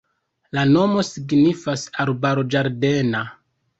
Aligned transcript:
La 0.57 0.61
nomo 0.69 1.03
signifas 1.09 1.83
arbaro-ĝardena. 2.05 3.23